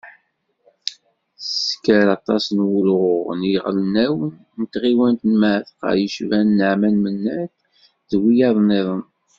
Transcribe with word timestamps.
Tessker 1.37 2.05
aṭas 2.17 2.45
n 2.57 2.59
wulɣuɣen 2.69 3.41
iɣelnawen 3.53 4.33
n 4.59 4.61
tɣiwant 4.73 5.21
n 5.29 5.33
Mεatqa, 5.41 5.89
yecban 6.01 6.47
Naɛman 6.57 6.95
Menad 7.03 7.51
d 8.09 8.11
wiyaḍ-nniḍen. 8.21 9.03